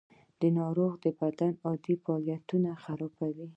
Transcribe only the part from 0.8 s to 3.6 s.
د بدن عادي فعالیت خرابوي.